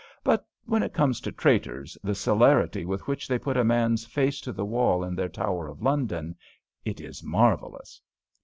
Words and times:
But 0.23 0.47
when 0.65 0.81
it 0.81 0.95
comes 0.95 1.21
to 1.21 1.31
traitors, 1.31 1.95
the 2.03 2.15
celerity 2.15 2.85
with 2.85 3.05
which 3.05 3.27
they 3.27 3.37
put 3.37 3.55
a 3.55 3.63
man 3.63 3.97
face 3.97 4.41
to 4.41 4.51
the 4.51 4.65
wall 4.65 5.03
in 5.03 5.13
their 5.13 5.29
Tower 5.29 5.67
of 5.67 5.83
London, 5.83 6.35
it 6.83 6.99
is 6.99 7.21
marvellous!" 7.23 8.01